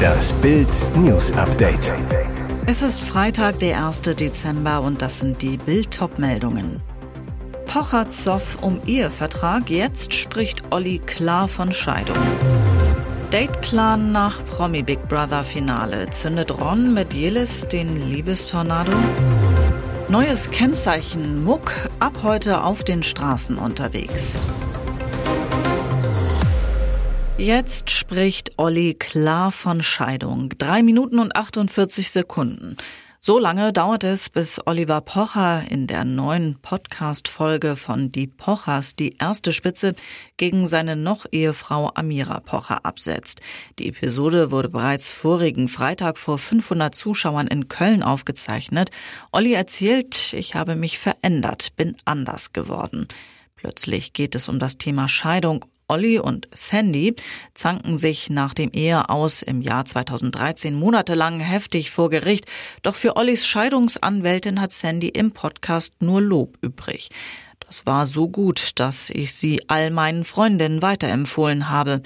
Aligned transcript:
Das 0.00 0.32
Bild 0.34 0.68
News 0.96 1.32
Update. 1.32 1.92
Es 2.66 2.82
ist 2.82 3.02
Freitag, 3.02 3.58
der 3.58 3.84
1. 3.84 4.02
Dezember 4.02 4.82
und 4.82 5.02
das 5.02 5.18
sind 5.18 5.42
die 5.42 5.56
Bild 5.56 5.98
meldungen 6.18 6.80
Pocher 7.66 8.08
Zoff 8.08 8.58
um 8.62 8.80
Ehevertrag, 8.86 9.70
jetzt 9.70 10.12
spricht 10.14 10.72
Olli 10.72 10.98
klar 10.98 11.46
von 11.46 11.70
Scheidung. 11.72 12.18
Dateplan 13.30 14.10
nach 14.10 14.44
Promi 14.44 14.82
Big 14.82 15.08
Brother 15.08 15.44
Finale. 15.44 16.10
Zündet 16.10 16.50
Ron 16.60 16.92
mit 16.94 17.14
Jelis 17.14 17.68
den 17.68 18.10
Liebestornado? 18.10 18.92
Neues 20.08 20.50
Kennzeichen 20.50 21.44
Muck 21.44 21.72
ab 22.00 22.18
heute 22.24 22.64
auf 22.64 22.82
den 22.82 23.04
Straßen 23.04 23.56
unterwegs. 23.56 24.46
Jetzt 27.40 27.90
spricht 27.90 28.58
Olli 28.58 28.92
klar 28.92 29.50
von 29.50 29.82
Scheidung. 29.82 30.50
Drei 30.58 30.82
Minuten 30.82 31.18
und 31.18 31.34
48 31.34 32.10
Sekunden. 32.10 32.76
So 33.18 33.38
lange 33.38 33.72
dauert 33.72 34.04
es, 34.04 34.28
bis 34.28 34.60
Oliver 34.66 35.00
Pocher 35.00 35.64
in 35.70 35.86
der 35.86 36.04
neuen 36.04 36.56
Podcast-Folge 36.60 37.76
von 37.76 38.12
Die 38.12 38.26
Pochers 38.26 38.94
die 38.94 39.16
erste 39.16 39.54
Spitze 39.54 39.94
gegen 40.36 40.68
seine 40.68 40.96
Noch-Ehefrau 40.96 41.90
Amira 41.94 42.40
Pocher 42.40 42.84
absetzt. 42.84 43.40
Die 43.78 43.88
Episode 43.88 44.50
wurde 44.50 44.68
bereits 44.68 45.10
vorigen 45.10 45.68
Freitag 45.68 46.18
vor 46.18 46.36
500 46.36 46.94
Zuschauern 46.94 47.46
in 47.46 47.68
Köln 47.68 48.02
aufgezeichnet. 48.02 48.90
Olli 49.32 49.54
erzählt, 49.54 50.34
ich 50.34 50.56
habe 50.56 50.76
mich 50.76 50.98
verändert, 50.98 51.74
bin 51.74 51.96
anders 52.04 52.52
geworden. 52.52 53.08
Plötzlich 53.56 54.12
geht 54.12 54.34
es 54.34 54.50
um 54.50 54.58
das 54.58 54.76
Thema 54.76 55.08
Scheidung 55.08 55.64
Olli 55.90 56.20
und 56.20 56.48
Sandy 56.54 57.16
zanken 57.52 57.98
sich 57.98 58.30
nach 58.30 58.54
dem 58.54 58.70
Eheaus 58.70 59.42
im 59.42 59.60
Jahr 59.60 59.84
2013 59.84 60.72
monatelang 60.72 61.40
heftig 61.40 61.90
vor 61.90 62.10
Gericht. 62.10 62.46
Doch 62.82 62.94
für 62.94 63.16
Ollis 63.16 63.44
Scheidungsanwältin 63.44 64.60
hat 64.60 64.70
Sandy 64.70 65.08
im 65.08 65.32
Podcast 65.32 65.94
nur 66.00 66.22
Lob 66.22 66.56
übrig. 66.62 67.08
Das 67.58 67.86
war 67.86 68.06
so 68.06 68.28
gut, 68.28 68.78
dass 68.78 69.10
ich 69.10 69.34
sie 69.34 69.62
all 69.68 69.90
meinen 69.90 70.24
Freundinnen 70.24 70.80
weiterempfohlen 70.80 71.68
habe. 71.68 72.02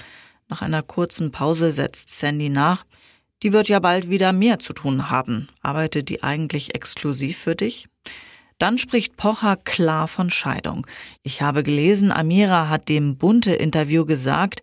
Nach 0.47 0.63
einer 0.63 0.81
kurzen 0.81 1.31
Pause 1.31 1.71
setzt 1.71 2.09
Sandy 2.09 2.49
nach. 2.49 2.85
Die 3.43 3.53
wird 3.53 3.67
ja 3.67 3.79
bald 3.79 4.09
wieder 4.09 4.33
mehr 4.33 4.57
zu 4.57 4.73
tun 4.73 5.11
haben. 5.11 5.47
Arbeitet 5.61 6.09
die 6.09 6.23
eigentlich 6.23 6.73
exklusiv 6.73 7.37
für 7.37 7.55
dich? 7.55 7.87
Dann 8.57 8.77
spricht 8.77 9.17
Pocher 9.17 9.57
klar 9.57 10.07
von 10.07 10.29
Scheidung. 10.29 10.87
Ich 11.23 11.41
habe 11.41 11.63
gelesen, 11.63 12.11
Amira 12.11 12.69
hat 12.69 12.87
dem 12.87 13.17
Bunte-Interview 13.17 14.05
gesagt, 14.05 14.61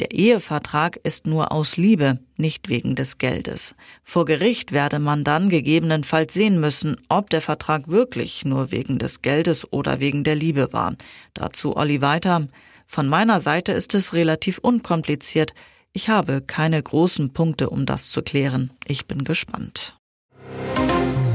der 0.00 0.12
Ehevertrag 0.12 0.96
ist 1.02 1.26
nur 1.26 1.52
aus 1.52 1.76
Liebe, 1.76 2.20
nicht 2.38 2.70
wegen 2.70 2.94
des 2.94 3.18
Geldes. 3.18 3.74
Vor 4.02 4.24
Gericht 4.24 4.72
werde 4.72 4.98
man 4.98 5.24
dann 5.24 5.50
gegebenenfalls 5.50 6.32
sehen 6.32 6.58
müssen, 6.58 6.96
ob 7.10 7.28
der 7.28 7.42
Vertrag 7.42 7.88
wirklich 7.88 8.46
nur 8.46 8.70
wegen 8.70 8.98
des 8.98 9.20
Geldes 9.20 9.70
oder 9.70 10.00
wegen 10.00 10.24
der 10.24 10.36
Liebe 10.36 10.72
war. 10.72 10.96
Dazu 11.34 11.76
Olli 11.76 12.00
weiter. 12.00 12.48
Von 12.86 13.08
meiner 13.08 13.40
Seite 13.40 13.72
ist 13.72 13.94
es 13.94 14.14
relativ 14.14 14.58
unkompliziert. 14.58 15.52
Ich 15.92 16.08
habe 16.08 16.40
keine 16.40 16.82
großen 16.82 17.34
Punkte, 17.34 17.68
um 17.68 17.84
das 17.84 18.10
zu 18.10 18.22
klären. 18.22 18.70
Ich 18.86 19.06
bin 19.06 19.22
gespannt. 19.24 19.99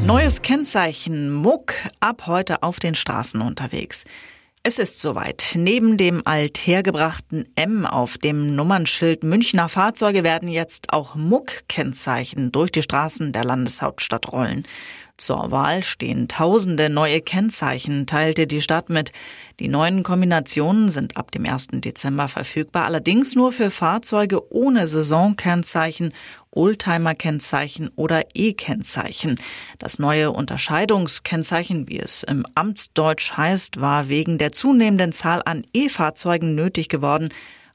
Neues 0.06 0.44
Kennzeichen 0.44 1.34
Muck 1.34 1.74
ab 2.00 2.28
heute 2.28 2.62
auf 2.62 2.80
den 2.80 2.94
Straßen 2.94 3.42
unterwegs. 3.42 4.04
Es 4.62 4.78
ist 4.78 5.02
soweit. 5.02 5.54
Neben 5.56 5.98
dem 5.98 6.22
althergebrachten 6.26 7.50
M 7.56 7.88
auf 7.88 8.20
dem 8.20 8.56
Nummernschild 8.56 9.24
Münchner 9.24 9.68
Fahrzeuge 9.68 10.24
werden 10.24 10.48
jetzt 10.48 10.94
auch 10.94 11.16
Muck-Kennzeichen 11.16 12.52
durch 12.52 12.72
die 12.72 12.84
Straßen 12.84 13.32
der 13.32 13.46
Landeshauptstadt 13.46 14.32
rollen. 14.32 14.68
Zur 15.18 15.50
Wahl 15.50 15.82
stehen 15.82 16.28
tausende 16.28 16.90
neue 16.90 17.22
Kennzeichen, 17.22 18.06
teilte 18.06 18.48
die 18.48 18.60
Stadt 18.60 18.90
mit. 18.90 19.14
Die 19.62 19.70
neuen 19.70 20.04
Kombinationen 20.04 20.90
sind 20.90 21.16
ab 21.16 21.32
dem 21.32 21.46
1. 21.46 21.68
Dezember 21.76 22.28
verfügbar, 22.28 22.84
allerdings 22.84 23.34
nur 23.34 23.54
für 23.54 23.72
Fahrzeuge 23.72 24.52
ohne 24.54 24.88
Saisonkennzeichen, 24.88 26.14
Oldtimer-Kennzeichen 26.52 27.92
oder 27.96 28.24
E-Kennzeichen. 28.34 29.40
Das 29.80 30.00
neue 30.00 30.32
Unterscheidungskennzeichen, 30.32 31.88
wie 31.88 32.00
es 32.00 32.24
im 32.24 32.46
Amtsdeutsch 32.54 33.38
heißt, 33.38 33.80
war 33.80 34.10
wegen 34.10 34.38
der 34.38 34.52
zunehmenden 34.52 35.14
Zahl 35.14 35.42
an 35.46 35.66
E-Fahrzeugen 35.74 36.56
nötig 36.56 36.90
geworden. 36.90 37.30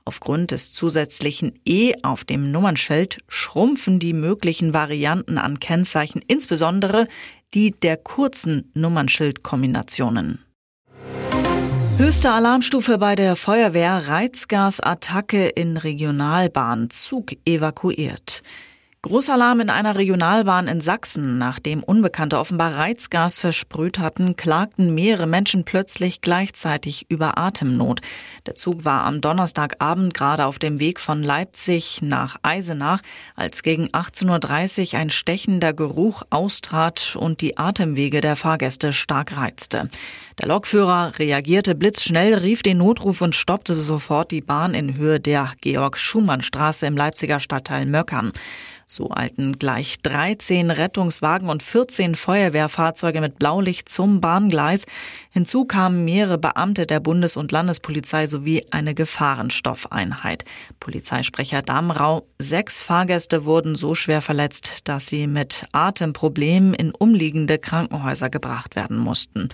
Aufgrund 0.05 0.51
des 0.51 0.73
zusätzlichen 0.73 1.59
E 1.65 1.95
auf 2.03 2.25
dem 2.25 2.51
Nummernschild 2.51 3.19
schrumpfen 3.29 3.99
die 3.99 4.13
möglichen 4.13 4.75
Varianten 4.75 5.39
an 5.39 5.61
Kennzeichen, 5.61 6.23
insbesondere 6.27 7.07
die 7.55 7.73
der 7.73 7.97
kurzen 7.97 8.71
Nummernschildkombinationen. 8.75 10.45
Höchste 11.99 12.33
Alarmstufe 12.33 12.97
bei 12.97 13.15
der 13.15 13.37
Feuerwehr 13.37 14.09
Reizgasattacke 14.09 15.49
in 15.49 15.77
Regionalbahn 15.77 16.89
Zug 16.89 17.33
evakuiert. 17.45 18.43
Großalarm 19.03 19.61
in 19.61 19.71
einer 19.71 19.97
Regionalbahn 19.97 20.69
in 20.69 20.83
Sachsen. 20.83 21.39
Nachdem 21.39 21.83
Unbekannte 21.83 22.39
offenbar 22.39 22.77
Reizgas 22.77 23.39
versprüht 23.39 23.99
hatten, 23.99 24.37
klagten 24.37 24.95
mehrere 24.95 25.27
Menschen 25.27 25.65
plötzlich 25.65 26.21
gleichzeitig 26.21 27.07
über 27.09 27.39
Atemnot. 27.39 28.03
Der 28.45 28.57
Zug 28.57 28.85
war 28.85 29.05
am 29.05 29.23
Donnerstagabend 29.23 30.13
gerade 30.13 30.45
auf 30.45 30.59
dem 30.59 30.81
Weg 30.81 31.01
von 31.01 31.23
Leipzig 31.23 32.03
nach 32.03 32.37
Eisenach, 32.43 33.01
als 33.37 33.63
gegen 33.63 33.89
18.30 33.89 34.93
Uhr 34.93 35.01
ein 35.01 35.09
stechender 35.09 35.73
Geruch 35.73 36.23
austrat 36.29 37.17
und 37.19 37.41
die 37.41 37.57
Atemwege 37.57 38.21
der 38.21 38.37
Fahrgäste 38.37 38.93
stark 38.93 39.35
reizte. 39.35 39.89
Der 40.39 40.49
Lokführer 40.49 41.19
reagierte 41.19 41.75
blitzschnell, 41.75 42.35
rief 42.35 42.63
den 42.63 42.77
Notruf 42.77 43.23
und 43.23 43.35
stoppte 43.35 43.73
sofort 43.73 44.31
die 44.31 44.43
Bahn 44.43 44.75
in 44.75 44.97
Höhe 44.99 45.21
der 45.21 45.55
Georg-Schumann-Straße 45.63 46.87
im 46.87 46.99
Leipziger 46.99 47.41
Stadtteil 47.41 47.87
Möckern. 47.87 48.33
So 48.93 49.09
eilten 49.13 49.57
gleich 49.57 50.01
13 50.03 50.73
Rettungswagen 50.73 51.49
und 51.49 51.63
14 51.63 52.17
Feuerwehrfahrzeuge 52.17 53.21
mit 53.21 53.39
Blaulicht 53.39 53.89
zum 53.89 54.21
Bahngleis. 54.21 54.85
Hinzu 55.31 55.65
kamen 55.65 56.05
mehrere 56.05 56.39
Beamte 56.39 56.87
der 56.87 56.99
Bundes- 56.99 57.37
und 57.37 57.53
Landespolizei 57.53 58.27
sowie 58.27 58.67
eine 58.73 58.97
Gefahrenstoffeinheit. 58.97 60.45
Polizeisprecher 60.81 61.63
Damrau, 61.63 62.27
sechs 62.41 62.83
Fahrgäste 62.83 63.45
wurden 63.45 63.77
so 63.77 63.95
schwer 63.95 64.23
verletzt, 64.23 64.89
dass 64.89 65.07
sie 65.07 65.29
mit 65.29 65.67
Atemproblemen 65.71 66.75
in 66.75 66.91
umliegende 66.91 67.61
Krankenhäuser 67.61 68.29
gebracht 68.29 68.75
werden 68.75 68.99
mussten. 68.99 69.51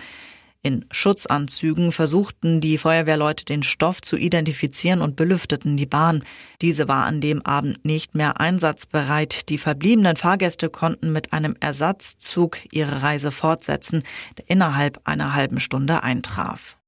In 0.62 0.84
Schutzanzügen 0.90 1.92
versuchten 1.92 2.60
die 2.60 2.78
Feuerwehrleute 2.78 3.44
den 3.44 3.62
Stoff 3.62 4.02
zu 4.02 4.16
identifizieren 4.16 5.00
und 5.00 5.14
belüfteten 5.14 5.76
die 5.76 5.86
Bahn. 5.86 6.24
Diese 6.60 6.88
war 6.88 7.06
an 7.06 7.20
dem 7.20 7.44
Abend 7.46 7.84
nicht 7.84 8.14
mehr 8.14 8.40
einsatzbereit. 8.40 9.48
Die 9.48 9.58
verbliebenen 9.58 10.16
Fahrgäste 10.16 10.68
konnten 10.68 11.12
mit 11.12 11.32
einem 11.32 11.56
Ersatzzug 11.60 12.58
ihre 12.72 13.02
Reise 13.02 13.30
fortsetzen, 13.30 14.02
der 14.38 14.50
innerhalb 14.50 15.00
einer 15.04 15.34
halben 15.34 15.60
Stunde 15.60 16.02
eintraf. 16.02 16.78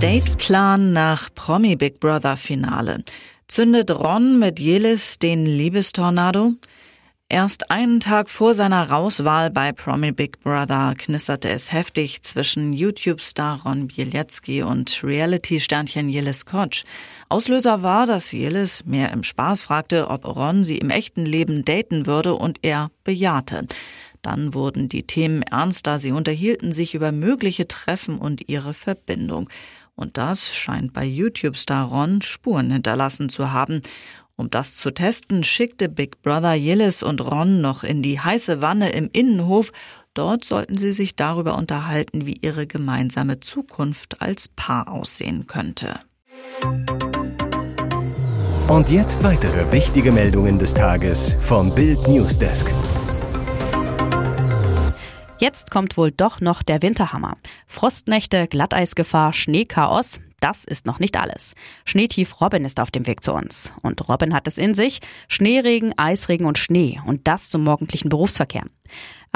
Dateplan 0.00 0.92
nach 0.92 1.30
Promi 1.34 1.76
Big 1.76 1.98
Brother 1.98 2.36
Finale. 2.36 3.04
Zündet 3.48 3.90
Ron 3.90 4.38
mit 4.38 4.58
Jelis 4.60 5.18
den 5.18 5.46
Liebestornado? 5.46 6.52
Erst 7.30 7.70
einen 7.70 8.00
Tag 8.00 8.28
vor 8.28 8.52
seiner 8.52 8.90
Rauswahl 8.90 9.50
bei 9.50 9.72
Promi 9.72 10.12
Big 10.12 10.40
Brother 10.40 10.94
knisterte 10.96 11.48
es 11.48 11.72
heftig 11.72 12.22
zwischen 12.22 12.74
YouTube-Star 12.74 13.62
Ron 13.64 13.88
Bielецki 13.88 14.62
und 14.62 15.02
Reality-Sternchen 15.02 16.10
Jelis 16.10 16.44
Kotsch. 16.44 16.84
Auslöser 17.30 17.82
war, 17.82 18.06
dass 18.06 18.30
Jelis 18.30 18.84
mehr 18.84 19.10
im 19.10 19.22
Spaß 19.22 19.62
fragte, 19.62 20.08
ob 20.08 20.26
Ron 20.26 20.64
sie 20.64 20.76
im 20.76 20.90
echten 20.90 21.24
Leben 21.24 21.64
daten 21.64 22.04
würde 22.04 22.34
und 22.34 22.58
er 22.60 22.90
bejahte. 23.04 23.68
Dann 24.20 24.52
wurden 24.52 24.90
die 24.90 25.04
Themen 25.04 25.40
ernster, 25.42 25.98
sie 25.98 26.12
unterhielten 26.12 26.72
sich 26.72 26.94
über 26.94 27.10
mögliche 27.10 27.66
Treffen 27.66 28.18
und 28.18 28.50
ihre 28.50 28.74
Verbindung. 28.74 29.48
Und 29.96 30.18
das 30.18 30.54
scheint 30.54 30.92
bei 30.92 31.04
YouTube-Star 31.04 31.86
Ron 31.88 32.20
Spuren 32.20 32.70
hinterlassen 32.70 33.28
zu 33.28 33.52
haben. 33.52 33.80
Um 34.36 34.50
das 34.50 34.78
zu 34.78 34.90
testen, 34.90 35.44
schickte 35.44 35.88
Big 35.88 36.20
Brother 36.22 36.54
Yillis 36.54 37.04
und 37.04 37.20
Ron 37.20 37.60
noch 37.60 37.84
in 37.84 38.02
die 38.02 38.18
heiße 38.18 38.60
Wanne 38.60 38.90
im 38.90 39.08
Innenhof. 39.12 39.70
Dort 40.12 40.44
sollten 40.44 40.76
sie 40.76 40.92
sich 40.92 41.14
darüber 41.14 41.56
unterhalten, 41.56 42.26
wie 42.26 42.38
ihre 42.40 42.66
gemeinsame 42.66 43.38
Zukunft 43.38 44.20
als 44.20 44.48
Paar 44.48 44.90
aussehen 44.90 45.46
könnte. 45.46 46.00
Und 48.66 48.90
jetzt 48.90 49.22
weitere 49.22 49.70
wichtige 49.70 50.10
Meldungen 50.10 50.58
des 50.58 50.74
Tages 50.74 51.36
vom 51.40 51.72
Bild 51.72 52.08
Newsdesk. 52.08 52.72
Jetzt 55.38 55.70
kommt 55.70 55.96
wohl 55.96 56.10
doch 56.10 56.40
noch 56.40 56.64
der 56.64 56.82
Winterhammer. 56.82 57.36
Frostnächte, 57.68 58.48
Glatteisgefahr, 58.48 59.32
Schneechaos. 59.32 60.18
Das 60.44 60.64
ist 60.66 60.84
noch 60.84 60.98
nicht 60.98 61.18
alles. 61.18 61.54
Schneetief 61.86 62.42
Robin 62.42 62.66
ist 62.66 62.78
auf 62.78 62.90
dem 62.90 63.06
Weg 63.06 63.24
zu 63.24 63.32
uns. 63.32 63.72
Und 63.80 64.06
Robin 64.10 64.34
hat 64.34 64.46
es 64.46 64.58
in 64.58 64.74
sich. 64.74 65.00
Schneeregen, 65.26 65.98
Eisregen 65.98 66.44
und 66.44 66.58
Schnee. 66.58 67.00
Und 67.06 67.26
das 67.26 67.48
zum 67.48 67.64
morgendlichen 67.64 68.10
Berufsverkehr. 68.10 68.64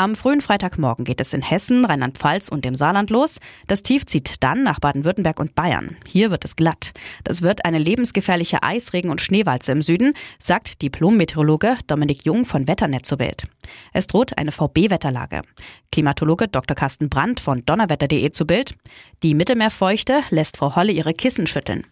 Am 0.01 0.15
frühen 0.15 0.41
Freitagmorgen 0.41 1.05
geht 1.05 1.21
es 1.21 1.33
in 1.33 1.43
Hessen, 1.43 1.85
Rheinland-Pfalz 1.85 2.49
und 2.49 2.65
dem 2.65 2.77
Saarland 2.77 3.11
los. 3.11 3.41
Das 3.67 3.83
Tief 3.83 4.07
zieht 4.07 4.45
dann 4.45 4.63
nach 4.63 4.79
Baden-Württemberg 4.79 5.41
und 5.41 5.57
Bayern. 5.57 5.97
Hier 6.07 6.31
wird 6.31 6.45
es 6.45 6.55
glatt. 6.55 6.93
Das 7.25 7.43
wird 7.43 7.65
eine 7.65 7.79
lebensgefährliche 7.79 8.63
Eisregen- 8.63 9.11
und 9.11 9.21
Schneewalze 9.21 9.73
im 9.73 9.83
Süden, 9.83 10.15
sagt 10.39 10.83
Diplom-Meteorologe 10.83 11.79
Dominik 11.89 12.25
Jung 12.25 12.45
von 12.45 12.69
Wetternet 12.69 13.07
zur 13.07 13.19
Bild. 13.19 13.49
Es 13.93 14.07
droht 14.07 14.39
eine 14.39 14.53
VB-Wetterlage. 14.53 15.43
Klimatologe 15.91 16.47
Dr. 16.47 16.77
Carsten 16.77 17.09
Brandt 17.09 17.41
von 17.41 17.65
donnerwetter.de 17.67 18.31
zu 18.31 18.47
Bild. 18.47 18.77
Die 19.25 19.35
Mittelmeerfeuchte 19.35 20.23
lässt 20.31 20.59
Frau 20.59 20.77
Holle 20.77 20.93
ihre 20.93 21.13
Kissen 21.13 21.49
schütteln. 21.49 21.85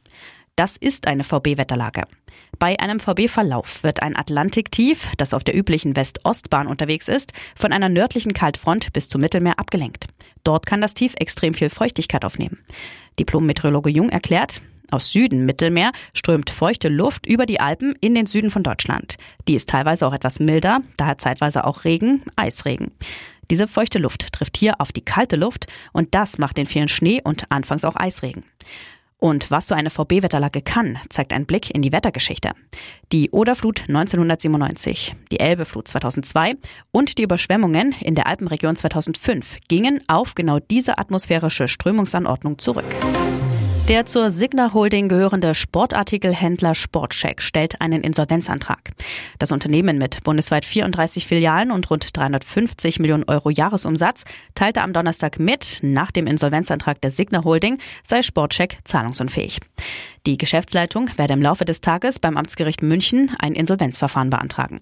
Das 0.56 0.78
ist 0.78 1.06
eine 1.06 1.22
VB-Wetterlage. 1.22 2.04
Bei 2.58 2.80
einem 2.80 2.98
VB-Verlauf 2.98 3.82
wird 3.82 4.02
ein 4.02 4.16
Atlantiktief, 4.16 5.10
das 5.18 5.34
auf 5.34 5.44
der 5.44 5.54
üblichen 5.54 5.94
West-Ost-Bahn 5.96 6.66
unterwegs 6.66 7.08
ist, 7.08 7.34
von 7.54 7.74
einer 7.74 7.90
nördlichen 7.90 8.32
Kaltfront 8.32 8.90
bis 8.94 9.10
zum 9.10 9.20
Mittelmeer 9.20 9.58
abgelenkt. 9.58 10.06
Dort 10.44 10.64
kann 10.64 10.80
das 10.80 10.94
Tief 10.94 11.12
extrem 11.18 11.52
viel 11.52 11.68
Feuchtigkeit 11.68 12.24
aufnehmen. 12.24 12.58
Diplom-Meteorologe 13.18 13.90
Jung 13.90 14.08
erklärt, 14.08 14.62
aus 14.90 15.12
Süden 15.12 15.44
Mittelmeer 15.44 15.92
strömt 16.14 16.48
feuchte 16.48 16.88
Luft 16.88 17.26
über 17.26 17.44
die 17.44 17.60
Alpen 17.60 17.94
in 18.00 18.14
den 18.14 18.24
Süden 18.24 18.48
von 18.48 18.62
Deutschland. 18.62 19.16
Die 19.48 19.56
ist 19.56 19.68
teilweise 19.68 20.06
auch 20.06 20.14
etwas 20.14 20.40
milder, 20.40 20.80
daher 20.96 21.18
zeitweise 21.18 21.66
auch 21.66 21.84
Regen, 21.84 22.22
Eisregen. 22.36 22.92
Diese 23.50 23.68
feuchte 23.68 23.98
Luft 23.98 24.32
trifft 24.32 24.56
hier 24.56 24.80
auf 24.80 24.90
die 24.92 25.04
kalte 25.04 25.36
Luft 25.36 25.66
und 25.92 26.14
das 26.14 26.38
macht 26.38 26.56
den 26.56 26.66
vielen 26.66 26.88
Schnee 26.88 27.20
und 27.22 27.44
anfangs 27.50 27.84
auch 27.84 27.96
Eisregen. 27.96 28.44
Und 29.18 29.50
was 29.50 29.68
so 29.68 29.74
eine 29.74 29.90
VB-Wetterlage 29.90 30.60
kann, 30.60 30.98
zeigt 31.08 31.32
ein 31.32 31.46
Blick 31.46 31.74
in 31.74 31.82
die 31.82 31.92
Wettergeschichte. 31.92 32.50
Die 33.12 33.30
Oderflut 33.30 33.84
1997, 33.88 35.14
die 35.30 35.40
Elbeflut 35.40 35.88
2002 35.88 36.54
und 36.92 37.16
die 37.16 37.22
Überschwemmungen 37.22 37.94
in 38.00 38.14
der 38.14 38.26
Alpenregion 38.26 38.76
2005 38.76 39.58
gingen 39.68 40.02
auf 40.06 40.34
genau 40.34 40.58
diese 40.58 40.98
atmosphärische 40.98 41.66
Strömungsanordnung 41.66 42.58
zurück. 42.58 42.84
Der 43.88 44.04
zur 44.04 44.30
Signa 44.30 44.74
Holding 44.74 45.08
gehörende 45.08 45.54
Sportartikelhändler 45.54 46.74
Sportcheck 46.74 47.40
stellt 47.40 47.80
einen 47.80 48.02
Insolvenzantrag. 48.02 48.90
Das 49.38 49.52
Unternehmen 49.52 49.96
mit 49.96 50.24
bundesweit 50.24 50.64
34 50.64 51.24
Filialen 51.24 51.70
und 51.70 51.88
rund 51.88 52.16
350 52.16 52.98
Millionen 52.98 53.22
Euro 53.28 53.48
Jahresumsatz 53.48 54.24
teilte 54.56 54.82
am 54.82 54.92
Donnerstag 54.92 55.38
mit, 55.38 55.78
nach 55.82 56.10
dem 56.10 56.26
Insolvenzantrag 56.26 57.00
der 57.00 57.12
Signa 57.12 57.44
Holding 57.44 57.78
sei 58.02 58.22
Sportcheck 58.22 58.78
zahlungsunfähig. 58.82 59.60
Die 60.26 60.38
Geschäftsleitung 60.38 61.08
werde 61.16 61.34
im 61.34 61.42
Laufe 61.42 61.64
des 61.64 61.80
Tages 61.80 62.18
beim 62.18 62.36
Amtsgericht 62.36 62.82
München 62.82 63.30
ein 63.38 63.54
Insolvenzverfahren 63.54 64.28
beantragen. 64.28 64.80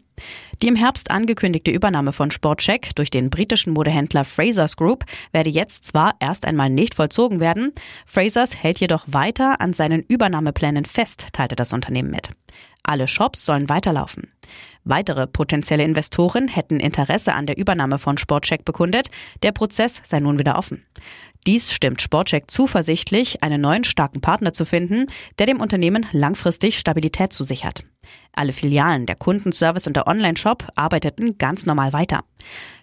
Die 0.62 0.68
im 0.68 0.76
Herbst 0.76 1.10
angekündigte 1.10 1.70
Übernahme 1.70 2.14
von 2.14 2.30
Sportcheck 2.30 2.94
durch 2.94 3.10
den 3.10 3.28
britischen 3.28 3.74
Modehändler 3.74 4.24
Frasers 4.24 4.76
Group 4.76 5.04
werde 5.32 5.50
jetzt 5.50 5.84
zwar 5.84 6.14
erst 6.18 6.46
einmal 6.46 6.70
nicht 6.70 6.94
vollzogen 6.94 7.40
werden, 7.40 7.72
Frasers 8.06 8.56
hält 8.56 8.80
jedoch 8.80 8.93
weiter 9.06 9.60
an 9.60 9.72
seinen 9.72 10.02
Übernahmeplänen 10.02 10.84
fest, 10.84 11.28
teilte 11.32 11.56
das 11.56 11.72
Unternehmen 11.72 12.10
mit. 12.10 12.30
Alle 12.82 13.08
Shops 13.08 13.44
sollen 13.44 13.68
weiterlaufen. 13.68 14.32
Weitere 14.84 15.26
potenzielle 15.26 15.84
Investoren 15.84 16.48
hätten 16.48 16.80
Interesse 16.80 17.34
an 17.34 17.46
der 17.46 17.56
Übernahme 17.56 17.98
von 17.98 18.18
Sportcheck 18.18 18.64
bekundet. 18.64 19.10
Der 19.42 19.52
Prozess 19.52 20.02
sei 20.04 20.20
nun 20.20 20.38
wieder 20.38 20.58
offen. 20.58 20.84
Dies 21.46 21.72
stimmt 21.72 22.02
Sportcheck 22.02 22.50
zuversichtlich, 22.50 23.42
einen 23.42 23.60
neuen 23.60 23.84
starken 23.84 24.20
Partner 24.20 24.52
zu 24.52 24.64
finden, 24.64 25.06
der 25.38 25.46
dem 25.46 25.60
Unternehmen 25.60 26.06
langfristig 26.12 26.78
Stabilität 26.78 27.32
zusichert. 27.32 27.84
Alle 28.32 28.52
Filialen, 28.52 29.06
der 29.06 29.16
Kundenservice 29.16 29.86
und 29.86 29.96
der 29.96 30.06
Onlineshop 30.06 30.68
arbeiteten 30.74 31.38
ganz 31.38 31.66
normal 31.66 31.92
weiter. 31.92 32.24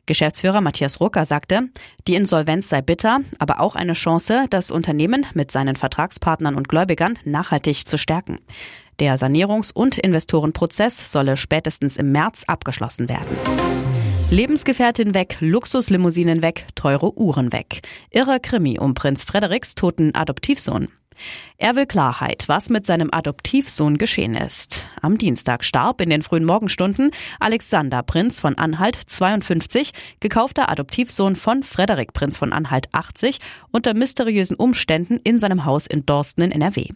Geschäftsführer 0.05 0.61
Matthias 0.61 0.99
Rucker 0.99 1.25
sagte, 1.25 1.69
die 2.07 2.15
Insolvenz 2.15 2.69
sei 2.69 2.81
bitter, 2.81 3.19
aber 3.39 3.59
auch 3.59 3.75
eine 3.75 3.93
Chance, 3.93 4.45
das 4.49 4.71
Unternehmen 4.71 5.25
mit 5.33 5.51
seinen 5.51 5.75
Vertragspartnern 5.75 6.55
und 6.55 6.67
Gläubigern 6.67 7.19
nachhaltig 7.23 7.87
zu 7.87 7.97
stärken. 7.97 8.39
Der 8.99 9.17
Sanierungs- 9.17 9.73
und 9.73 9.97
Investorenprozess 9.97 11.11
solle 11.11 11.37
spätestens 11.37 11.97
im 11.97 12.11
März 12.11 12.43
abgeschlossen 12.45 13.09
werden. 13.09 13.37
Lebensgefährtin 14.31 15.13
weg, 15.13 15.37
Luxuslimousinen 15.41 16.41
weg, 16.41 16.65
teure 16.75 17.17
Uhren 17.17 17.51
weg. 17.51 17.81
Irrer 18.11 18.39
Krimi 18.39 18.79
um 18.79 18.93
Prinz 18.93 19.23
Frederiks 19.23 19.75
toten 19.75 20.15
Adoptivsohn. 20.15 20.87
Er 21.57 21.75
will 21.75 21.85
Klarheit, 21.85 22.45
was 22.47 22.69
mit 22.69 22.87
seinem 22.87 23.09
Adoptivsohn 23.11 23.97
geschehen 23.99 24.35
ist. 24.35 24.87
Am 25.01 25.17
Dienstag 25.17 25.63
starb 25.63 26.01
in 26.01 26.09
den 26.09 26.23
frühen 26.23 26.43
Morgenstunden 26.43 27.11
Alexander 27.39 28.01
Prinz 28.01 28.39
von 28.39 28.57
Anhalt 28.57 28.97
52, 29.05 29.91
gekaufter 30.19 30.69
Adoptivsohn 30.69 31.35
von 31.35 31.61
Frederik 31.61 32.13
Prinz 32.13 32.37
von 32.37 32.51
Anhalt 32.51 32.87
80 32.93 33.37
unter 33.71 33.93
mysteriösen 33.93 34.55
Umständen 34.55 35.19
in 35.23 35.39
seinem 35.39 35.65
Haus 35.65 35.85
in 35.85 36.05
Dorsten 36.05 36.41
in 36.41 36.51
NRW. 36.51 36.87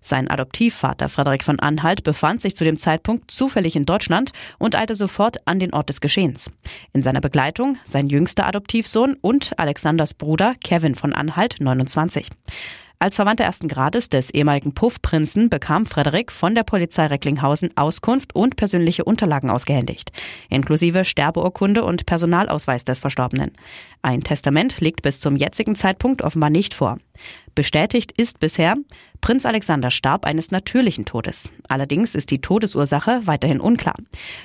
Sein 0.00 0.30
Adoptivvater 0.30 1.08
Frederik 1.08 1.42
von 1.42 1.60
Anhalt 1.60 2.04
befand 2.04 2.40
sich 2.40 2.56
zu 2.56 2.64
dem 2.64 2.78
Zeitpunkt 2.78 3.30
zufällig 3.30 3.76
in 3.76 3.84
Deutschland 3.84 4.32
und 4.58 4.76
eilte 4.76 4.94
sofort 4.94 5.46
an 5.46 5.58
den 5.58 5.74
Ort 5.74 5.88
des 5.88 6.00
Geschehens. 6.00 6.50
In 6.92 7.02
seiner 7.02 7.20
Begleitung 7.20 7.76
sein 7.84 8.08
jüngster 8.08 8.46
Adoptivsohn 8.46 9.16
und 9.20 9.58
Alexanders 9.58 10.14
Bruder 10.14 10.54
Kevin 10.62 10.94
von 10.94 11.12
Anhalt 11.12 11.56
29. 11.60 12.30
Als 12.98 13.16
Verwandter 13.16 13.44
ersten 13.44 13.68
Grades 13.68 14.08
des 14.08 14.30
ehemaligen 14.30 14.72
Puffprinzen 14.72 15.50
bekam 15.50 15.84
Frederik 15.84 16.32
von 16.32 16.54
der 16.54 16.62
Polizei 16.62 17.06
Recklinghausen 17.06 17.68
Auskunft 17.76 18.34
und 18.34 18.56
persönliche 18.56 19.04
Unterlagen 19.04 19.50
ausgehändigt, 19.50 20.12
inklusive 20.48 21.04
Sterbeurkunde 21.04 21.84
und 21.84 22.06
Personalausweis 22.06 22.84
des 22.84 23.00
Verstorbenen. 23.00 23.52
Ein 24.00 24.22
Testament 24.22 24.80
liegt 24.80 25.02
bis 25.02 25.20
zum 25.20 25.36
jetzigen 25.36 25.74
Zeitpunkt 25.74 26.22
offenbar 26.22 26.48
nicht 26.48 26.72
vor. 26.72 26.96
Bestätigt 27.54 28.12
ist 28.12 28.40
bisher, 28.40 28.76
Prinz 29.22 29.46
Alexander 29.46 29.90
starb 29.90 30.26
eines 30.26 30.50
natürlichen 30.50 31.06
Todes. 31.06 31.50
Allerdings 31.68 32.14
ist 32.14 32.30
die 32.30 32.40
Todesursache 32.40 33.22
weiterhin 33.24 33.60
unklar. 33.60 33.96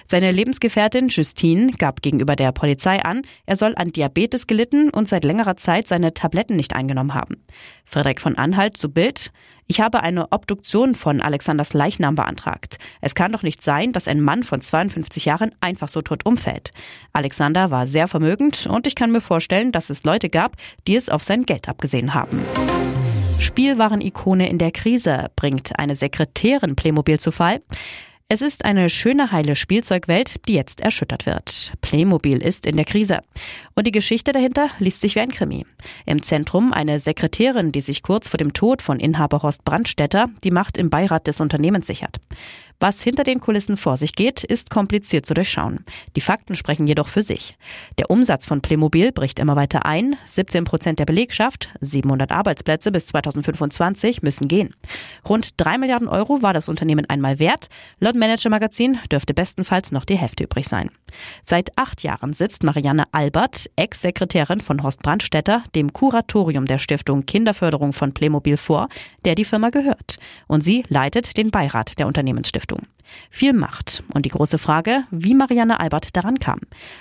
Seine 0.08 0.32
Lebensgefährtin 0.32 1.10
Justine 1.10 1.72
gab 1.78 2.02
gegenüber 2.02 2.36
der 2.36 2.54
Polizei 2.54 3.04
an, 3.04 3.22
er 3.46 3.58
soll 3.58 3.74
an 3.76 3.90
Diabetes 3.90 4.48
gelitten 4.48 4.90
und 4.90 5.10
seit 5.10 5.26
längerer 5.26 5.58
Zeit 5.58 5.88
seine 5.88 6.14
Tabletten 6.14 6.56
nicht 6.56 6.74
eingenommen 6.74 7.14
haben. 7.14 7.44
Frederik 7.84 8.22
von 8.22 8.38
Anhalt 8.42 8.76
zu 8.76 8.90
Bild. 8.90 9.32
Ich 9.68 9.80
habe 9.80 10.04
eine 10.04 10.32
Obduktion 10.32 10.96
von 10.96 11.22
Alexanders 11.22 11.74
Leichnam 11.74 12.16
beantragt. 12.16 12.78
Es 13.00 13.16
kann 13.16 13.32
doch 13.32 13.44
nicht 13.44 13.64
sein, 13.64 13.94
dass 13.94 14.08
ein 14.08 14.20
Mann 14.20 14.44
von 14.44 14.60
52 14.60 15.24
Jahren 15.26 15.56
einfach 15.62 15.88
so 15.88 16.02
tot 16.02 16.26
umfällt. 16.26 16.72
Alexander 17.14 17.72
war 17.72 17.88
sehr 17.88 18.10
vermögend 18.10 18.66
und 18.66 18.86
ich 18.86 18.96
kann 18.96 19.12
mir 19.14 19.22
vorstellen, 19.22 19.72
dass 19.72 19.90
es 19.90 20.04
Leute 20.04 20.30
gab, 20.30 20.58
die 20.88 20.96
es 20.96 21.08
auf 21.08 21.24
sein 21.24 21.46
Geld 21.46 21.70
abgesehen 21.70 22.14
haben. 22.14 22.44
Spielwarenikone 23.40 24.50
in 24.50 24.58
der 24.58 24.72
Krise 24.72 25.32
bringt 25.36 25.80
eine 25.80 25.96
Sekretärin 25.96 26.76
Playmobil 26.76 27.20
zu 27.20 27.32
Fall. 27.32 27.62
Es 28.34 28.42
ist 28.42 28.64
eine 28.64 28.90
schöne, 28.90 29.34
heile 29.34 29.58
Spielzeugwelt, 29.58 30.48
die 30.48 30.54
jetzt 30.54 30.80
erschüttert 30.80 31.26
wird. 31.26 31.74
Playmobil 31.82 32.42
ist 32.42 32.66
in 32.66 32.78
der 32.78 32.86
Krise. 32.86 33.20
Und 33.76 33.88
die 33.88 33.92
Geschichte 33.92 34.32
dahinter 34.32 34.70
liest 34.80 35.02
sich 35.02 35.16
wie 35.16 35.20
ein 35.20 35.34
Krimi. 35.34 35.66
Im 36.06 36.24
Zentrum 36.24 36.72
eine 36.72 37.00
Sekretärin, 37.00 37.74
die 37.74 37.82
sich 37.82 38.04
kurz 38.04 38.30
vor 38.30 38.38
dem 38.38 38.54
Tod 38.54 38.82
von 38.82 39.02
Inhaber 39.02 39.44
Horst 39.44 39.66
Brandstätter 39.66 40.30
die 40.46 40.52
Macht 40.52 40.78
im 40.78 40.90
Beirat 40.90 41.28
des 41.28 41.42
Unternehmens 41.42 41.88
sichert. 41.88 42.22
Was 42.84 43.04
hinter 43.04 43.24
den 43.24 43.40
Kulissen 43.40 43.78
vor 43.78 43.96
sich 43.96 44.16
geht, 44.16 44.44
ist 44.44 44.72
kompliziert 44.72 45.28
zu 45.28 45.36
durchschauen. 45.36 45.86
Die 46.16 46.22
Fakten 46.22 46.56
sprechen 46.56 46.88
jedoch 46.88 47.10
für 47.10 47.22
sich. 47.22 47.56
Der 48.00 48.10
Umsatz 48.10 48.48
von 48.48 48.62
Playmobil 48.62 49.12
bricht 49.12 49.38
immer 49.38 49.56
weiter 49.56 49.86
ein. 49.86 50.16
17 50.26 50.64
Prozent 50.64 50.98
der 50.98 51.06
Belegschaft, 51.06 51.70
700 51.82 52.32
Arbeitsplätze 52.32 52.92
bis 52.92 53.06
2025 53.06 54.24
müssen 54.24 54.48
gehen. 54.48 54.74
Rund 55.30 55.62
drei 55.62 55.78
Milliarden 55.78 56.08
Euro 56.08 56.42
war 56.42 56.54
das 56.54 56.70
Unternehmen 56.70 57.08
einmal 57.08 57.38
wert. 57.38 57.68
Laut 58.00 58.16
Manager 58.16 58.50
Magazin 58.50 58.98
dürfte 59.12 59.36
bestenfalls 59.36 59.92
noch 59.92 60.04
die 60.04 60.18
Hälfte 60.18 60.46
übrig 60.46 60.68
sein. 60.68 60.90
Seit 61.46 61.78
acht 61.78 62.02
Jahren 62.02 62.34
sitzt 62.34 62.64
Marianne 62.64 63.04
Albert, 63.12 63.70
Ex-Sekretärin 63.76 64.60
von 64.60 64.82
Horst 64.82 65.04
Brandstätter, 65.04 65.64
dem 65.76 65.94
Kuratorium 65.94 66.66
der 66.66 66.80
Stiftung 66.80 67.28
Kinderförderung 67.28 67.94
von 67.94 68.12
Playmobil 68.12 68.58
vor, 68.58 68.88
der 69.24 69.36
die 69.36 69.46
Firma 69.46 69.70
gehört. 69.70 70.18
Und 70.48 70.64
sie 70.64 70.84
leitet 70.88 71.38
den 71.38 71.52
Beirat 71.52 72.00
der 72.00 72.08
Unternehmensstiftung. 72.08 72.71
Stiftung. 72.72 72.88
Viel 73.30 73.52
Macht 73.52 74.04
und 74.14 74.26
die 74.26 74.30
große 74.30 74.58
Frage, 74.58 75.04
wie 75.12 75.36
Marianne 75.36 75.82
Albert 75.82 76.16
daran 76.16 76.40
kam. 76.40 76.60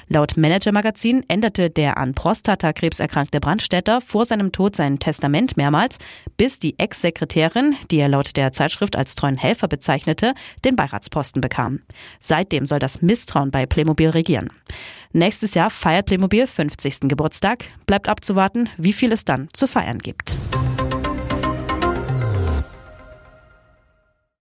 Laut 0.09 0.37
Manager 0.37 0.73
Magazin 0.73 1.25
änderte 1.29 1.71
der 1.71 1.99
an 1.99 2.15
Prostatakrebs 2.15 2.99
erkrankte 2.99 3.39
Brandstätter 3.39 4.01
vor 4.01 4.25
seinem 4.25 4.51
Tod 4.51 4.75
sein 4.75 4.99
Testament 4.99 5.57
mehrmals, 5.57 5.99
bis 6.37 6.59
die 6.59 6.77
Ex-Sekretärin, 6.81 7.77
die 7.93 7.99
er 7.99 8.09
laut 8.09 8.37
der 8.37 8.53
Zeitschrift 8.53 8.97
als 8.97 9.15
treuen 9.15 9.37
Helfer 9.37 9.69
bezeichnete, 9.69 10.35
den 10.65 10.75
Beiratsposten 10.75 11.41
bekam. 11.41 11.81
Seitdem 12.19 12.67
soll 12.67 12.81
das 12.81 13.03
Misstrauen 13.03 13.53
bei 13.53 13.67
Playmobil 13.67 14.09
regieren. 14.09 14.51
Nächstes 15.13 15.55
Jahr 15.55 15.71
feiert 15.71 16.07
Playmobil 16.07 16.49
50. 16.49 17.03
Geburtstag. 17.03 17.67
Bleibt 17.87 18.09
abzuwarten, 18.09 18.69
wie 18.79 18.93
viel 18.93 19.13
es 19.13 19.25
dann 19.25 19.49
zu 19.53 19.69
feiern 19.69 19.99
gibt. 19.99 20.37